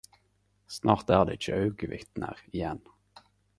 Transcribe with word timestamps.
Snart 0.77 1.11
er 1.17 1.27
det 1.29 1.35
ikkje 1.37 1.55
augevitner 1.59 2.43
igjen.. 2.51 2.83